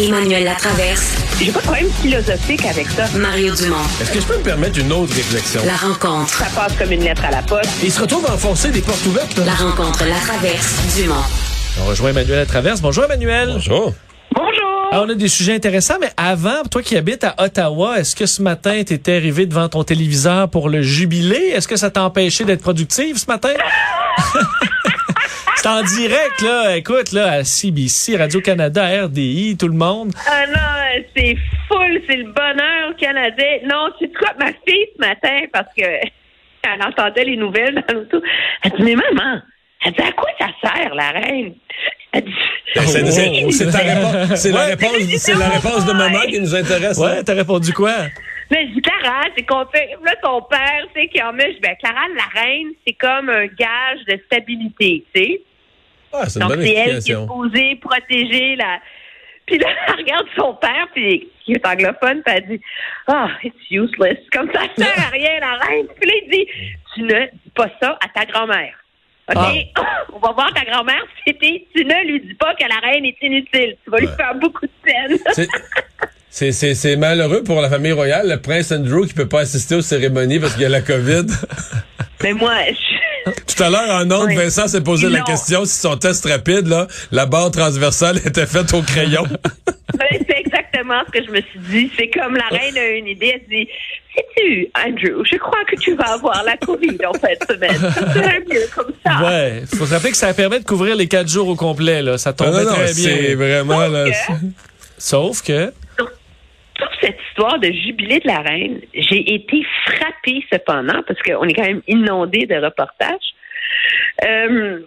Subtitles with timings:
[0.00, 1.16] Emmanuel Latraverse.
[1.40, 3.06] J'ai pas de problème philosophique avec ça.
[3.18, 3.76] Mario Dumont.
[4.00, 5.60] Est-ce que je peux me permettre une autre réflexion?
[5.66, 6.28] La rencontre.
[6.28, 7.70] Ça passe comme une lettre à la poste.
[7.82, 9.36] Il se retrouve à enfoncer des portes ouvertes.
[9.38, 9.46] Là.
[9.46, 11.14] La rencontre, la traverse, Dumont.
[11.82, 12.80] On rejoint Emmanuel Latraverse.
[12.80, 13.50] Bonjour Emmanuel.
[13.54, 13.92] Bonjour.
[14.36, 14.88] Bonjour.
[14.92, 18.26] Ah, on a des sujets intéressants, mais avant, toi qui habites à Ottawa, est-ce que
[18.26, 21.36] ce matin, tu étais arrivé devant ton téléviseur pour le jubilé?
[21.54, 23.50] Est-ce que ça t'a empêché d'être productive ce matin?
[25.68, 26.76] En direct, là.
[26.76, 30.12] Écoute, là, à CBC, Radio-Canada, RDI, tout le monde.
[30.26, 31.36] Ah non, c'est
[31.68, 33.58] full, c'est le bonheur canadien.
[33.68, 38.20] Non, tu quoi, ma fille ce matin, parce que elle entendait les nouvelles dans l'auto,
[38.64, 39.40] elle dit, mais maman,
[39.84, 41.54] elle dit, à quoi ça sert, la reine?
[42.12, 42.30] Elle dit,
[42.74, 43.50] Ben, c'est Oh, c'est- oh.
[43.50, 44.70] c'est ta réponse, c'est la Ouais.
[44.74, 46.98] réponse, c'est la réponse de maman qui nous intéresse.
[46.98, 47.22] Ouais, hein?
[47.26, 47.94] t'as répondu quoi?
[48.50, 49.90] Mais je dis, Clara, c'est qu'on fait.
[50.02, 51.48] Là, ton père, tu sais, qui en met.
[51.48, 55.40] Je dis, ben, Clara, la reine, c'est comme un gage de stabilité, tu sais.
[56.12, 58.78] Ah, c'est une Donc, bonne c'est elle qui est supposée protéger la.
[59.46, 62.60] Puis là, elle regarde son père, puis qui est anglophone, puis elle dit
[63.06, 64.18] Ah, it's useless.
[64.32, 65.86] Comme ça sert à rien, la reine.
[66.00, 66.46] Puis là, il dit
[66.94, 68.74] Tu ne dis pas ça à ta grand-mère.
[69.30, 69.36] OK?
[70.14, 71.02] On va voir ta grand-mère.
[71.26, 73.76] C'était, tu ne lui dis pas que la reine est inutile.
[73.84, 74.16] Tu vas lui Ouais.
[74.16, 75.18] faire beaucoup de peine.
[75.32, 75.48] C'est-
[76.30, 79.74] C'est, c'est, c'est malheureux pour la famille royale, le prince Andrew qui peut pas assister
[79.76, 81.24] aux cérémonies parce qu'il y a la COVID.
[82.22, 82.74] Mais moi, je.
[83.56, 84.36] Tout à l'heure, en ondes, Oui.
[84.36, 85.24] Vincent s'est posé la Non.
[85.24, 89.24] question si son test rapide, là, la barre transversale était faite au crayon.
[89.98, 91.90] Ben, c'est exactement ce que je me suis dit.
[91.96, 93.32] C'est comme la reine a une idée.
[93.36, 93.66] Elle dit
[94.14, 97.92] Sais-tu, Andrew, je crois que tu vas avoir la COVID en fin de semaine.
[97.94, 99.22] Ça serait mieux comme ça.
[99.24, 102.18] Ouais, faut se rappeler que ça permet de couvrir les quatre jours au complet, là.
[102.18, 103.36] Ça non, très c'est bien.
[103.36, 104.32] vraiment, là, que- c'est-
[104.98, 105.72] Sauf que,
[107.00, 111.66] cette histoire de jubilé de la reine, j'ai été frappée cependant, parce qu'on est quand
[111.66, 113.34] même inondé de reportages,
[114.24, 114.80] euh,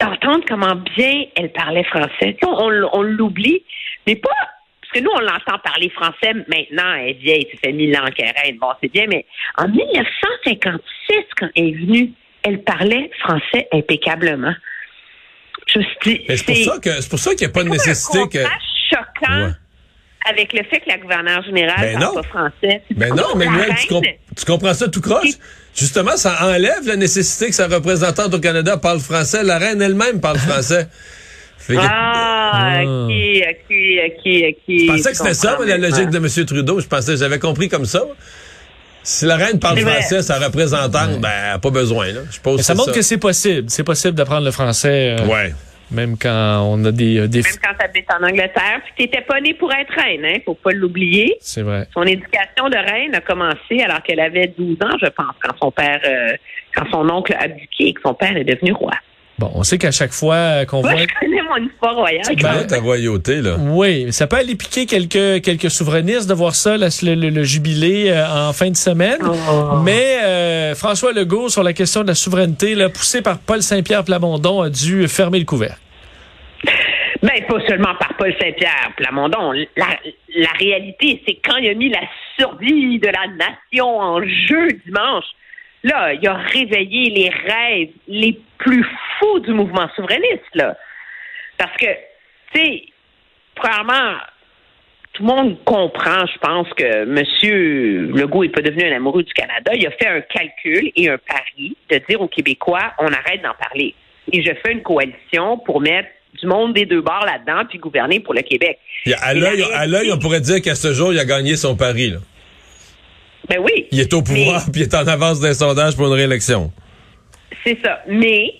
[0.00, 2.36] d'entendre comment bien elle parlait français.
[2.46, 3.62] On, on l'oublie,
[4.06, 4.30] mais pas
[4.86, 8.06] parce que nous, on l'entend parler français maintenant, elle est vieille, ça fait mille ans
[8.14, 9.26] qu'elle est reine, bon, c'est bien, mais
[9.58, 12.12] en 1956, quand elle est venue,
[12.44, 14.54] elle parlait français impeccablement.
[15.66, 18.38] Je me suis dit, c'est pour ça qu'il n'y a pas de nécessité un que.
[18.88, 19.52] choquant Ouais.
[20.28, 22.20] Avec le fait que la gouverneure générale Ben parle non.
[22.22, 22.82] pas français.
[22.94, 25.30] Ben non, mais la Noël, tu, reine- comp- tu comprends ça tout croche?
[25.74, 29.42] Justement, ça enlève la nécessité que sa représentante au Canada parle français.
[29.42, 30.88] La reine elle-même parle français.
[31.58, 32.82] Fait que- Ah, Ah.
[32.82, 33.74] ok, ok,
[34.06, 34.64] ok, ok.
[34.68, 36.46] je pensais que c'était ça, la logique de M.
[36.46, 36.80] Trudeau.
[36.80, 38.02] Je pensais, j'avais compris comme ça.
[39.02, 42.20] Si la reine parle français, sa représentante, ben, a pas besoin, là.
[42.30, 43.68] Je mais ça montre que c'est possible.
[43.68, 45.54] C'est possible d'apprendre le français, euh, Ouais.
[45.90, 47.48] Même quand on a des euh, défis.
[47.52, 50.72] Même quand t'habites en Angleterre, puis t'étais pas née pour être reine, hein, faut pas
[50.72, 51.36] l'oublier.
[51.40, 51.86] C'est vrai.
[51.92, 55.70] Son éducation de reine a commencé alors qu'elle avait 12 ans, je pense, quand son
[55.70, 56.36] père, euh,
[56.74, 58.92] quand son oncle a abdiqué et que son père est devenu roi.
[59.38, 61.00] Bon, on sait qu'à chaque fois qu'on Moi, voit...
[61.02, 62.22] je connais mon histoire royale.
[62.24, 63.56] C'est Ben, ta royauté, là?
[63.58, 67.42] Oui, ça peut aller piquer quelques, quelques souverainistes de voir ça, là, le, le- le
[67.44, 69.18] jubilé euh, en fin de semaine.
[69.22, 69.76] Oh.
[69.84, 74.04] Mais euh, François Legault, sur la question de la souveraineté, là, poussé par Paul Saint-Pierre
[74.04, 75.76] Plamondon, a dû fermer le couvert.
[77.22, 79.52] Ben, pas seulement par Paul Saint-Pierre Plamondon.
[79.76, 79.86] La,
[80.34, 82.00] la réalité, c'est quand il a mis la
[82.38, 85.24] survie de la nation en jeu dimanche,
[85.86, 88.84] là, il a réveillé les rêves les plus
[89.18, 90.76] fous du mouvement souverainiste, là.
[91.58, 91.86] Parce que,
[92.52, 92.84] tu sais,
[93.54, 94.18] premièrement,
[95.12, 98.14] tout le monde comprend, je pense, que M.
[98.14, 99.72] Legault n'est pas devenu un amoureux du Canada.
[99.74, 103.54] Il a fait un calcul et un pari de dire aux Québécois, on arrête d'en
[103.54, 103.94] parler.
[104.32, 106.08] Et je fais une coalition pour mettre
[106.38, 108.78] du monde des deux bords là-dedans puis gouverner pour le Québec.
[109.22, 112.18] À l'œil, on pourrait dire qu'à ce jour, il a gagné son pari, là.
[113.48, 113.86] Ben oui.
[113.92, 116.72] Il est au pouvoir, puis il est en avance d'un sondage pour une réélection.
[117.64, 118.02] C'est ça.
[118.08, 118.52] Mais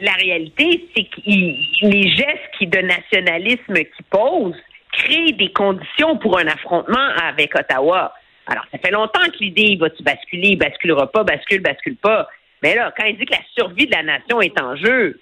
[0.00, 4.54] la réalité, c'est que les gestes qui, de nationalisme qu'il pose
[4.92, 8.12] créent des conditions pour un affrontement avec Ottawa.
[8.46, 12.28] Alors, ça fait longtemps que l'idée, va-tu basculer, il basculera pas, bascule, bascule pas.
[12.62, 15.18] Mais là, quand il dit que la survie de la nation est en jeu,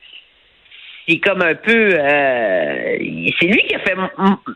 [1.09, 1.95] c'est comme un peu...
[1.99, 2.97] euh,
[3.41, 3.97] c'est lui qui a fait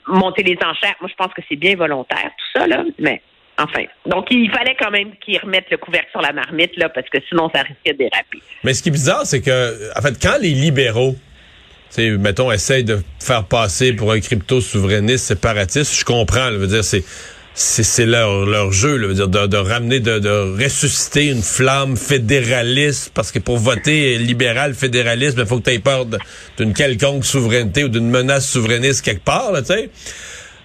[0.07, 0.97] monter les enchères.
[1.01, 2.85] Moi, je pense que c'est bien volontaire, tout ça, là.
[2.99, 3.21] Mais,
[3.59, 3.85] enfin.
[4.07, 7.19] Donc, il fallait quand même qu'il remette le couvercle sur la marmite, là, parce que
[7.29, 8.39] sinon, ça risquait de déraper.
[8.65, 11.17] Mais ce qui est bizarre, c'est que, en fait, quand les libéraux,
[11.99, 17.05] mettons, essayent de faire passer pour un crypto-souverainiste séparatiste, je comprends, là, veut dire, c'est,
[17.55, 23.33] c'est, leur, leur jeu, là, veut dire, de, ramener, de, ressusciter une flamme fédéraliste, parce
[23.33, 26.07] que pour voter libéral fédéraliste, il faut que tu aies peur
[26.59, 29.91] d'une quelconque souveraineté ou d'une menace souverainiste quelque part, tu sais.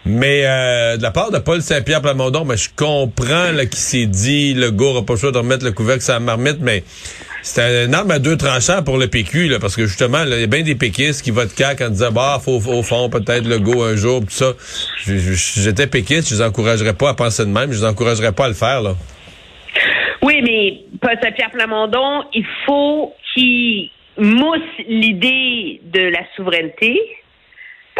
[0.06, 4.08] Mais euh, de la part de Paul Saint-Pierre Plamondon, ben, je comprends là, qu'il s'est
[4.08, 6.84] dit le gars n'a pas le choix de remettre le couvercle sur la marmite, mais
[7.44, 10.44] c'était une arme à deux tranchants pour le PQ, là, parce que justement, il y
[10.44, 13.60] a bien des péquistes qui votent CAQ en disant, bah, faut au fond, peut-être le
[13.60, 14.54] go un jour, tout ça.
[15.06, 18.50] J'étais péquiste, je les encouragerais pas à penser de même, je les encouragerais pas à
[18.50, 18.96] le faire, là.
[20.22, 27.00] Oui, mais Paul Pierre Plamondon, il faut qu'il mousse l'idée de la souveraineté,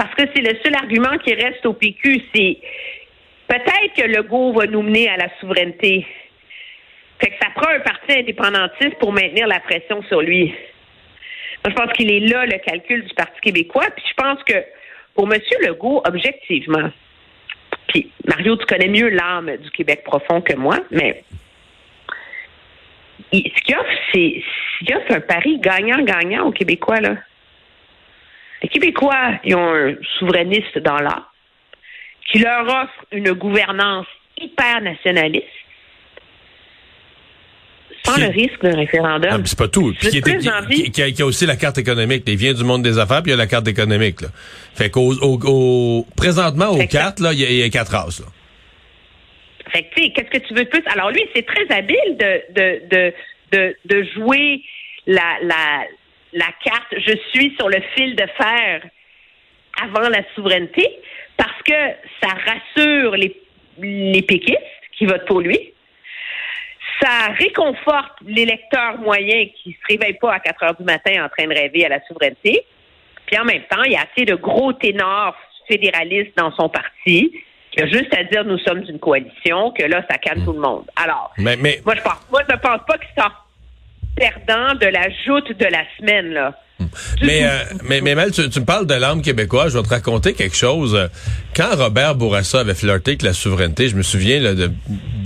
[0.02, 2.58] parce que c'est le seul argument qui reste au PQ, c'est
[3.48, 6.08] peut-être que le go va nous mener à la souveraineté.
[7.20, 10.46] Fait que ça prend un parti indépendantiste pour maintenir la pression sur lui.
[11.64, 13.86] Moi, je pense qu'il est là le calcul du Parti québécois.
[13.96, 14.56] Puis je pense que
[15.14, 15.40] pour M.
[15.62, 16.90] Legault, objectivement,
[17.90, 21.24] puis Mario, tu connais mieux l'âme du Québec profond que moi, mais
[23.32, 27.02] ce qu'il offre, c'est un pari gagnant-gagnant aux Québécois.
[27.02, 27.18] Là.
[28.62, 31.34] Les Québécois, ils ont un souverainiste dans l'art
[32.32, 35.48] qui leur offre une gouvernance hyper nationaliste
[38.04, 39.46] sans le risque d'un référendum.
[39.46, 39.94] c'est pas tout.
[40.00, 42.24] Puis qui, a, aussi la carte économique.
[42.28, 44.22] Il vient du monde des affaires, puis il y a la carte économique.
[44.22, 44.30] Là.
[44.74, 48.20] Fait qu'au au, présentement, aux cartes, là, il y, a, quatre races.
[48.20, 48.26] Là.
[49.72, 50.84] Fait que, tu sais, qu'est-ce que tu veux de plus?
[50.88, 53.14] Alors, lui, c'est très habile de, de, de,
[53.52, 54.64] de, de jouer
[55.06, 55.86] la, la,
[56.34, 58.82] la carte je suis sur le fil de fer
[59.82, 61.00] avant la souveraineté
[61.38, 61.74] parce que
[62.22, 63.36] ça rassure les,
[63.80, 64.58] les péquistes
[64.98, 65.74] qui votent pour lui.
[67.02, 71.48] Ça réconforte l'électeur moyen qui se réveille pas à 4 heures du matin en train
[71.48, 72.64] de rêver à la souveraineté.
[73.26, 75.36] Puis en même temps, il y a assez de gros ténors
[75.68, 77.32] fédéralistes dans son parti
[77.72, 80.60] qui a juste à dire nous sommes une coalition, que là, ça calme tout le
[80.60, 80.86] monde.
[80.96, 81.56] Alors, mais,
[81.86, 83.41] moi, je pense, moi, je pense pas qu'il sort
[84.16, 86.56] perdant de la joute de la semaine, là.
[87.22, 87.50] Mais, euh,
[87.84, 89.74] mais, mais Mel, tu, me parles de l'âme québécoise.
[89.74, 90.98] Je vais te raconter quelque chose.
[91.56, 94.72] Quand Robert Bourassa avait flirté avec la souveraineté, je me souviens là, de,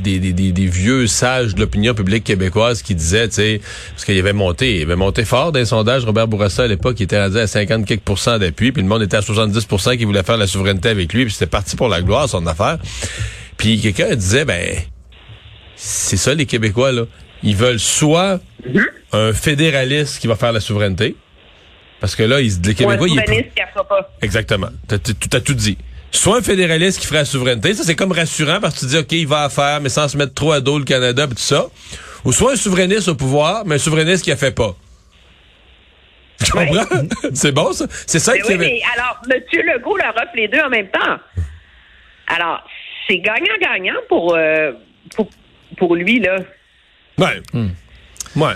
[0.04, 3.62] des, des, des, vieux sages de l'opinion publique québécoise qui disaient, tu sais,
[3.92, 7.00] parce qu'il avait monté, il avait monté fort dans les sondages, Robert Bourassa, à l'époque,
[7.00, 8.04] il était rendu à 50 quelques
[8.40, 11.34] d'appui, puis le monde était à 70% qui voulait faire la souveraineté avec lui, puis
[11.34, 12.78] c'était parti pour la gloire, son affaire.
[13.58, 14.78] Puis quelqu'un disait, ben,
[15.76, 17.04] c'est ça les Québécois, là.
[17.46, 18.86] Ils veulent soit mm-hmm.
[19.14, 21.16] un fédéraliste qui va faire la souveraineté,
[22.00, 23.08] parce que là, ils, les Québécois...
[23.08, 24.12] Ou un il qui fera pas.
[24.22, 24.68] Exactement.
[24.90, 24.96] Tu
[25.34, 25.78] as, tout dit.
[26.12, 28.98] Soit un fédéraliste qui ferait la souveraineté, ça c'est comme rassurant parce que tu dis,
[28.98, 31.30] OK, il va à faire, mais sans se mettre trop à dos le Canada et
[31.30, 31.66] tout ça.
[32.24, 34.76] Ou soit un souverainiste au pouvoir, mais un souverainiste qui a fait pas.
[36.46, 36.86] Tu comprends?
[37.34, 37.86] c'est bon, ça?
[38.06, 39.42] C'est ça qui oui, mais alors, M.
[39.54, 41.18] Legault leur offre les deux en même temps.
[42.28, 42.68] Alors,
[43.08, 44.74] c'est gagnant-gagnant pour, euh,
[45.16, 45.30] pour,
[45.78, 46.40] pour lui, là.
[47.18, 47.42] Ouais.
[47.54, 47.70] Hmm.
[48.36, 48.54] Ouais.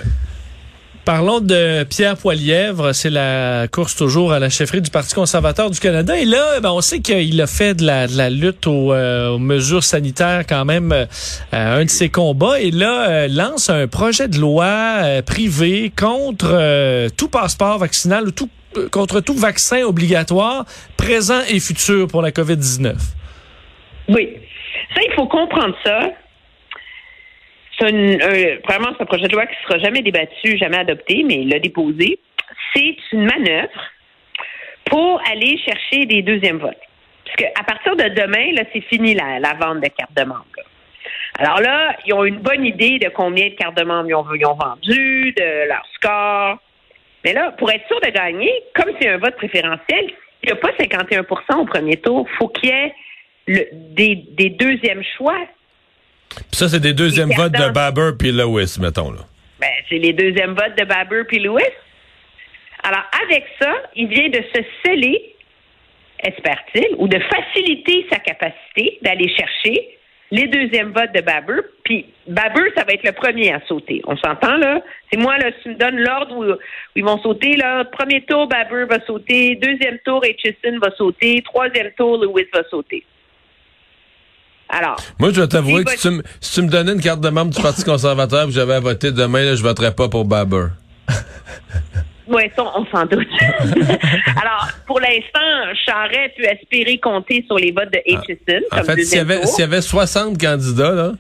[1.06, 5.80] Parlons de Pierre Poilièvre, c'est la course toujours à la chefferie du Parti conservateur du
[5.80, 6.16] Canada.
[6.16, 10.44] Et là, ben, on sait qu'il a fait de la, lutte euh, aux, mesures sanitaires
[10.48, 11.06] quand même euh,
[11.52, 12.60] un de ses combats.
[12.60, 18.50] Et là, euh, lance un projet de loi privé contre tout passeport vaccinal ou tout,
[18.92, 20.66] contre tout vaccin obligatoire
[20.96, 22.94] présent et futur pour la COVID-19.
[24.10, 24.30] Oui.
[24.94, 26.02] Ça, il faut comprendre ça
[27.86, 31.50] vraiment, c'est un projet de loi qui ne sera jamais débattu, jamais adopté, mais il
[31.50, 32.20] l'a déposé.
[32.74, 33.92] C'est une manœuvre
[34.86, 36.78] pour aller chercher des deuxièmes votes.
[37.26, 40.44] Parce qu'à partir de demain, là, c'est fini la, vente de cartes de membres.
[41.38, 44.26] Alors là, ils ont une bonne idée de combien de cartes de membres ils ont,
[44.34, 46.58] ils ont vendu, de leur score.
[47.24, 50.12] Mais là, pour être sûr de gagner, comme c'est un vote préférentiel,
[50.44, 52.28] il n'y a pas 51% au premier tour.
[52.30, 52.94] Il faut qu'il y ait
[53.48, 55.38] des, des deuxièmes choix
[56.52, 59.12] ça, c'est des deuxièmes votes de Baber puis Lewis, mettons.
[59.12, 59.20] Là.
[59.60, 61.64] Ben, c'est les deuxièmes votes de Baber puis Lewis.
[62.84, 65.36] Alors, avec ça, il vient de se sceller,
[66.20, 69.98] espère-t-il, ou de faciliter sa capacité d'aller chercher
[70.32, 71.62] les deuxièmes votes de Baber.
[71.84, 74.02] Puis Baber, ça va être le premier à sauter.
[74.06, 74.82] On s'entend, là?
[75.12, 76.58] C'est moi, là, si tu me donnes l'ordre où,
[76.96, 79.56] ils vont sauter, là, premier tour, Baber va sauter.
[79.56, 81.42] Deuxième tour, Hitchison va sauter.
[81.42, 83.04] Troisième tour, Lewis va sauter.
[84.70, 84.98] Alors.
[85.20, 87.30] Moi, je vais t'avouer que si tu, me, si tu, me, donnais une carte de
[87.30, 90.68] membre du Parti conservateur et j'avais à voter demain, là, je voterais pas pour Baber.
[92.32, 93.28] Oui, on, s'en doute.
[93.42, 95.40] Alors, pour l'instant,
[95.84, 98.62] Charest pu espérer compter sur les votes de Hitchison.
[98.70, 98.82] Ah.
[98.82, 101.14] en fait, s'il y, avait, s'il y avait 60 candidats, là,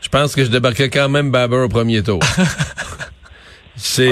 [0.00, 2.20] je pense que je débarquerais quand même Baber au premier tour.
[3.76, 4.10] C'est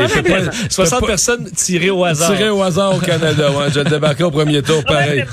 [0.69, 2.37] 60 personnes tirées au hasard.
[2.37, 3.71] Tirées au hasard au Canada, ouais.
[3.75, 5.25] Je débarquerais au premier tour, pareil.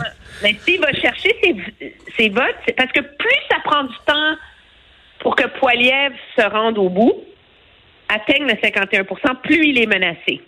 [0.41, 1.35] Mais s'il va chercher
[2.17, 4.35] ses, votes, c'est parce que plus ça prend du temps
[5.19, 7.13] pour que Poiliev se rende au bout,
[8.09, 10.41] atteigne le 51% plus il est menacé.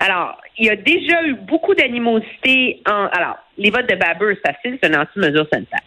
[0.00, 3.06] Alors, il y a déjà eu beaucoup d'animosité en.
[3.06, 5.80] Alors, les votes de Baber, c'est facile, c'est une anti-mesure sanitaire.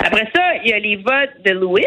[0.00, 1.84] Après ça, il y a les votes de Lewis,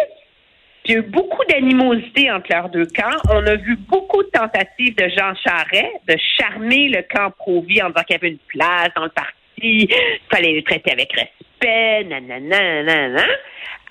[0.85, 3.17] il y a eu beaucoup d'animosité entre leurs deux camps.
[3.29, 7.89] On a vu beaucoup de tentatives de Jean Charest de charmer le camp pro-vie en
[7.89, 9.89] disant qu'il y avait une place dans le parti, il
[10.31, 13.23] fallait le traiter avec respect, nanana.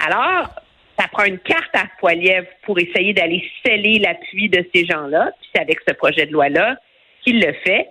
[0.06, 0.50] Alors,
[0.98, 5.32] ça prend une carte à Poiliev pour essayer d'aller sceller l'appui de ces gens-là.
[5.40, 6.76] Puis c'est avec ce projet de loi-là
[7.22, 7.88] qu'il le fait.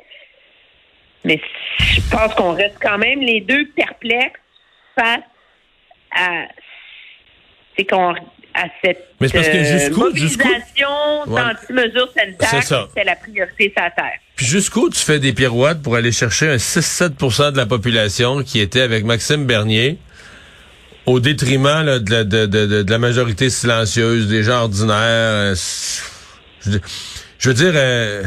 [1.25, 1.41] Mais
[1.79, 4.39] je pense qu'on reste quand même les deux perplexes
[4.95, 5.23] face
[6.15, 6.47] à
[7.75, 8.13] c'est qu'on
[8.55, 13.91] à cette Mais c'est parce que euh, jusqu'où- mobilisation d'anti-mesures sanitaires, C'est la priorité la
[13.91, 14.19] terre.
[14.35, 18.59] Puis jusqu'où tu fais des pirouettes pour aller chercher un 6-7% de la population qui
[18.59, 19.97] était avec Maxime Bernier
[21.05, 24.95] au détriment là, de, la, de, de- de- de la majorité silencieuse, des gens ordinaires.
[24.97, 25.55] euh,
[26.65, 27.73] je, veux dire...
[27.75, 28.23] euh,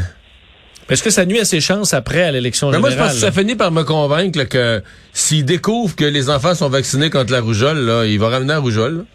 [0.89, 3.09] Est-ce que ça nuit à ses chances après à l'élection mais moi, générale?
[3.09, 4.81] je pense que ça finit par me convaincre là, que
[5.11, 8.59] s'il découvre que les enfants sont vaccinés contre la rougeole, là, il va ramener la
[8.59, 9.05] rougeole.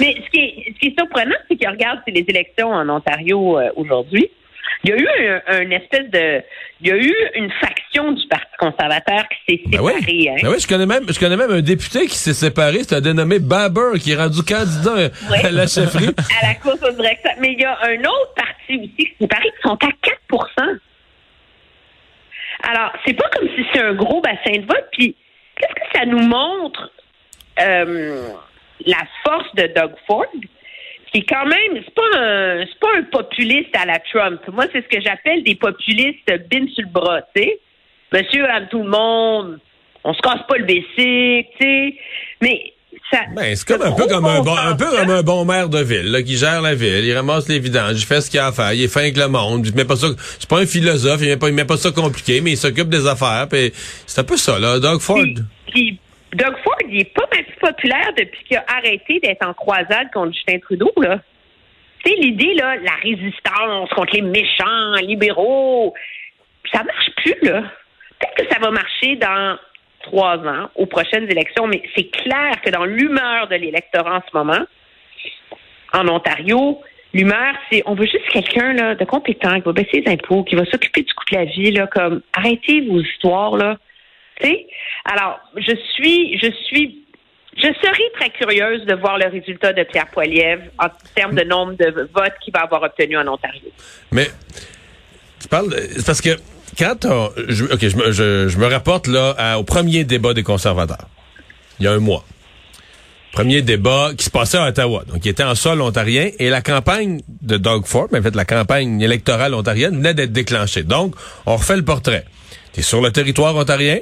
[0.00, 2.88] Mais ce qui est, ce qui est surprenant, c'est que regarde, c'est les élections en
[2.88, 4.30] Ontario euh, aujourd'hui.
[4.84, 6.42] Il y a eu un, un espèce de,
[6.80, 9.92] il y a eu une faction du Parti conservateur qui s'est Ben oui.
[10.00, 10.28] séparée.
[10.30, 10.36] hein.
[10.42, 13.00] Ben oui, je connais même, je connais même un député qui s'est séparé, c'est un
[13.00, 15.08] dénommé Baber, qui est rendu candidat euh,
[15.44, 16.08] à la chefferie.
[16.42, 17.32] à la course au directeur.
[17.38, 19.88] Mais il y a un autre parti aussi qui s'est séparé qui sont à
[20.66, 20.78] 4%
[22.64, 24.88] Alors, c'est pas comme si c'est un gros bassin de vote.
[24.92, 25.14] Puis,
[25.56, 26.90] qu'est-ce que ça nous montre
[27.60, 28.28] euh,
[28.86, 30.26] la force de Doug Ford?
[31.12, 34.40] Qui est quand même, c'est pas un, c'est pas un populiste à la Trump.
[34.50, 37.60] Moi, c'est ce que j'appelle des populistes bin sur le bras, tu sais.
[38.14, 39.58] Monsieur, à tout le monde,
[40.04, 41.94] on se casse pas le basic, tu sais.
[42.40, 42.72] Mais
[43.10, 43.20] ça.
[43.34, 45.80] Ben, c'est comme un peu comme un bon, un peu comme un bon maire de
[45.80, 47.04] ville, là, qui gère la ville.
[47.04, 49.18] Il ramasse les vidanges, il fait ce qu'il a à faire, il est fin avec
[49.18, 49.66] le monde.
[49.66, 51.90] Il met pas ça, c'est pas un philosophe, il met pas, il met pas ça
[51.90, 53.46] compliqué, mais il s'occupe des affaires.
[54.06, 55.18] C'est un peu ça, là, Doug Ford.
[55.20, 55.34] Puis,
[55.70, 56.00] puis
[56.32, 60.10] Doug Ford, il est pas mal plus populaire depuis qu'il a arrêté d'être en croisade
[60.12, 61.20] contre Justin Trudeau, là.
[62.04, 65.94] Tu sais, l'idée, là, la résistance contre les méchants libéraux,
[66.72, 67.62] ça marche plus, là.
[68.18, 69.58] Peut-être que ça va marcher dans
[70.02, 74.36] trois ans, aux prochaines élections, mais c'est clair que dans l'humeur de l'électorat en ce
[74.36, 74.64] moment,
[75.92, 76.80] en Ontario,
[77.12, 80.64] l'humeur, c'est on veut juste quelqu'un de compétent qui va baisser les impôts, qui va
[80.64, 83.76] s'occuper du coût de la vie, là, comme arrêtez vos histoires, là.
[85.04, 87.04] Alors, je suis, je suis,
[87.56, 91.72] je serai très curieuse de voir le résultat de Pierre Poilievre en termes de nombre
[91.74, 93.70] de votes qu'il va avoir obtenu en Ontario.
[94.10, 94.28] Mais
[95.40, 96.36] tu parles, c'est parce que
[96.78, 98.12] quand on, je, je, me-
[98.48, 101.08] je, me rapporte là au premier débat des conservateurs,
[101.78, 102.24] il y a un mois.
[103.32, 106.60] Premier débat qui se passait à Ottawa, donc il était en sol ontarien et la
[106.60, 110.82] campagne de Doug Ford, en fait la campagne électorale ontarienne venait d'être déclenchée.
[110.82, 111.14] Donc
[111.46, 112.26] on refait le portrait.
[112.74, 113.98] T'es sur le territoire ontarien,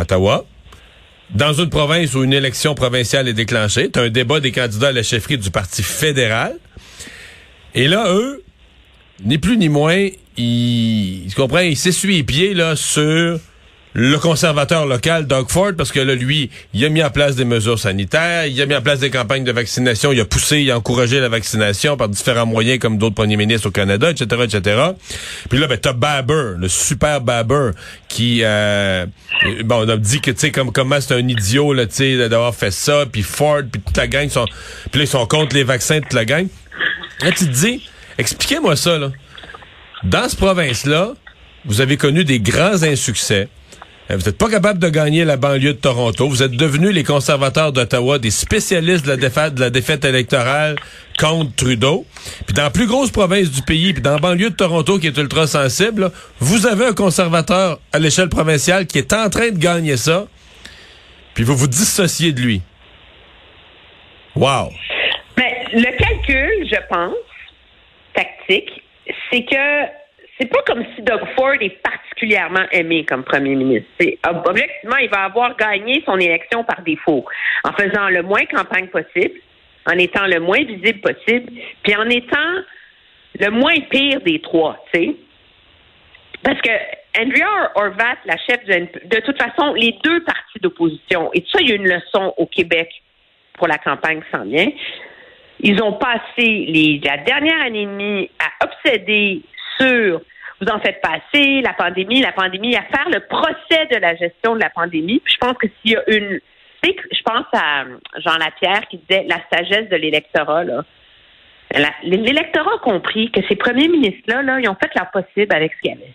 [0.00, 0.44] Ottawa,
[1.30, 5.02] dans une province où une élection provinciale est déclenchée, un débat des candidats à la
[5.02, 6.56] chefferie du Parti fédéral.
[7.74, 8.42] Et là, eux,
[9.24, 13.38] ni plus ni moins, ils, ils s'essuient les pieds là sur
[13.94, 17.44] le conservateur local, Doug Ford, parce que là, lui, il a mis en place des
[17.44, 20.70] mesures sanitaires, il a mis en place des campagnes de vaccination, il a poussé, il
[20.72, 24.82] a encouragé la vaccination par différents moyens, comme d'autres premiers ministres au Canada, etc., etc.
[25.48, 27.70] Puis là, ben, t'as Baber, le super Baber,
[28.08, 29.06] qui, euh,
[29.64, 32.28] bon, on a dit que, tu sais, comme, comment c'est un idiot, là, tu sais,
[32.28, 34.46] d'avoir fait ça, puis Ford, puis toute la gang, sont,
[34.90, 36.48] puis là, ils sont contre les vaccins, toute la gang.
[37.20, 39.12] Là, tu te dis, expliquez-moi ça, là.
[40.02, 41.14] Dans cette province-là,
[41.64, 43.48] vous avez connu des grands insuccès.
[44.10, 46.28] Euh, Vous n'êtes pas capable de gagner la banlieue de Toronto.
[46.28, 50.76] Vous êtes devenus les conservateurs d'Ottawa, des spécialistes de la défaite, de la défaite électorale
[51.18, 52.04] contre Trudeau.
[52.46, 55.06] Puis dans la plus grosse province du pays, puis dans la banlieue de Toronto qui
[55.06, 59.58] est ultra sensible, vous avez un conservateur à l'échelle provinciale qui est en train de
[59.58, 60.26] gagner ça.
[61.34, 62.62] Puis vous vous dissociez de lui.
[64.36, 64.70] Wow.
[65.36, 67.14] Mais le calcul, je pense,
[68.14, 68.82] tactique,
[69.30, 70.03] c'est que
[70.38, 73.88] c'est pas comme si Doug Ford est particulièrement aimé comme premier ministre.
[74.26, 77.24] Objectivement, il va avoir gagné son élection par défaut,
[77.62, 79.40] en faisant le moins campagne possible,
[79.86, 82.62] en étant le moins visible possible, puis en étant
[83.38, 85.16] le moins pire des trois, tu sais.
[86.42, 86.70] Parce que
[87.18, 91.68] Andrea Horvat, la chef NP, de toute façon, les deux partis d'opposition, et ça, il
[91.68, 92.90] y a une leçon au Québec
[93.54, 94.44] pour la campagne qui s'en.
[95.60, 99.42] Ils ont passé la dernière année et demie à obséder
[99.78, 100.20] sur
[100.60, 104.54] vous en faites passer, la pandémie, la pandémie, à faire le procès de la gestion
[104.54, 105.20] de la pandémie.
[105.24, 106.40] Puis je pense que s'il y a une.
[106.82, 107.84] Tu sais, je pense à
[108.20, 110.84] Jean Lapierre qui disait la sagesse de l'électorat, là.
[112.04, 115.80] L'électorat a compris que ces premiers ministres-là, là, ils ont fait leur possible avec ce
[115.80, 116.14] qu'il y avait.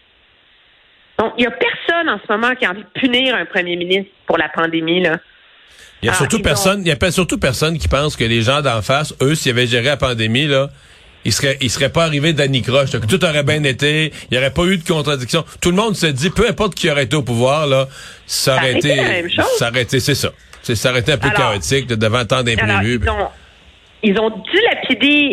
[1.18, 3.75] Donc, il n'y a personne en ce moment qui a envie de punir un premier
[3.75, 5.18] ministre pour la pandémie, là.
[6.01, 8.42] Il y a Ah, surtout personne, il y a surtout personne qui pense que les
[8.42, 10.70] gens d'en face, eux, s'ils avaient géré la pandémie, là,
[11.25, 14.38] ils seraient, ils seraient pas arrivés d'Annie Croche, que tout aurait bien été, il y
[14.38, 15.43] aurait pas eu de contradiction.
[15.61, 17.88] Tout le monde se dit, peu importe qui aurait été au pouvoir, là,
[18.25, 19.45] ça aurait été été, la même chose.
[19.57, 20.31] ça aurait été, c'est ça.
[20.61, 22.99] C'est, ça aurait été un peu Alors- chaotique, là, devant tant d'imprévus.
[23.03, 23.27] ils ont,
[24.01, 24.31] ils ont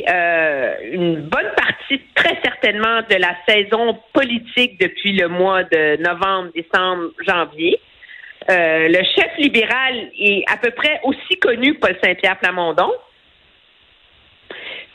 [0.09, 6.51] euh, une bonne partie, très certainement, de la saison politique depuis le mois de novembre,
[6.55, 7.79] décembre, janvier.
[8.49, 12.91] Euh, le chef libéral est à peu près aussi connu que Paul Saint-Pierre Plamondon.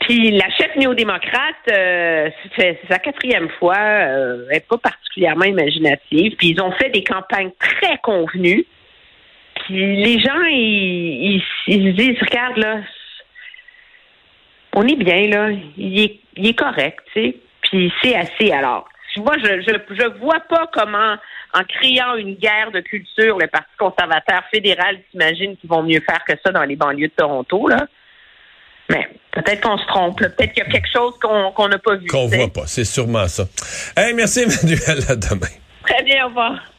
[0.02, 6.34] Puis la chef néo-démocrate, euh, c'est sa quatrième fois, euh, elle n'est pas particulièrement imaginative.
[6.36, 8.64] Puis ils ont fait des campagnes très convenues.
[9.54, 12.80] Puis les gens, ils, se disent, regarde là,
[14.74, 17.36] on est bien là, il est, il est correct, tu sais.
[17.62, 18.88] Puis c'est assez alors.
[19.18, 21.16] Moi, je, je je vois pas comment,
[21.54, 26.24] en créant une guerre de culture, le Parti conservateur fédéral s'imagine qu'ils vont mieux faire
[26.24, 27.86] que ça dans les banlieues de Toronto, là.
[28.90, 30.18] Mais peut-être qu'on se trompe.
[30.18, 32.06] Peut-être qu'il y a quelque chose qu'on qu'on n'a pas vu.
[32.06, 33.44] Qu'on voit pas, c'est sûrement ça.
[33.96, 35.48] Hey, merci Emmanuel, à demain.
[35.86, 36.71] Très bien, au revoir.